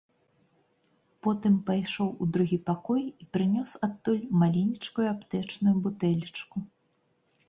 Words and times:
Потым 1.25 1.57
пайшоў 1.67 2.07
у 2.25 2.27
другі 2.37 2.57
пакой 2.69 3.03
і 3.23 3.27
прынёс 3.37 3.75
адтуль 3.89 4.23
маленечкую 4.45 5.05
аптэчную 5.11 5.75
бутэлечку. 5.85 6.57